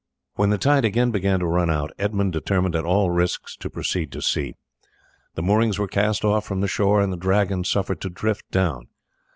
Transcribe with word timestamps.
When 0.33 0.49
the 0.49 0.57
tide 0.57 0.83
again 0.83 1.11
began 1.11 1.39
to 1.41 1.45
run 1.45 1.69
out 1.69 1.91
Edmund 1.99 2.33
determined 2.33 2.75
at 2.75 2.85
all 2.85 3.11
risks 3.11 3.55
to 3.57 3.69
proceed 3.69 4.11
to 4.13 4.21
sea. 4.23 4.55
The 5.35 5.43
moorings 5.43 5.77
were 5.77 5.87
cast 5.87 6.25
off 6.25 6.43
from 6.43 6.59
the 6.61 6.67
shore 6.67 7.01
and 7.01 7.13
the 7.13 7.17
Dragon 7.17 7.63
suffered 7.63 8.01
to 8.01 8.09
drift 8.09 8.49
down. 8.49 8.87